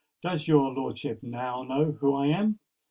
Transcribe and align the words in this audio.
Does 0.23 0.47
your 0.47 0.73
lordship 0.73 1.19
now 1.21 1.61
know 1.61 1.91
who 1.91 2.15
I 2.15 2.25
am?" 2.29 2.57